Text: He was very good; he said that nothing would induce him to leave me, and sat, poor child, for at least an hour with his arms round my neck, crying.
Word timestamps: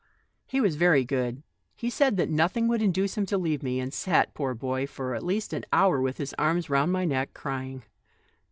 He 0.47 0.59
was 0.59 0.77
very 0.77 1.05
good; 1.05 1.43
he 1.75 1.91
said 1.91 2.17
that 2.17 2.27
nothing 2.31 2.67
would 2.67 2.81
induce 2.81 3.15
him 3.19 3.27
to 3.27 3.37
leave 3.37 3.61
me, 3.61 3.79
and 3.79 3.93
sat, 3.93 4.33
poor 4.33 4.55
child, 4.55 4.89
for 4.89 5.13
at 5.13 5.21
least 5.23 5.53
an 5.53 5.63
hour 5.71 6.01
with 6.01 6.17
his 6.17 6.33
arms 6.39 6.71
round 6.71 6.91
my 6.91 7.05
neck, 7.05 7.35
crying. 7.35 7.83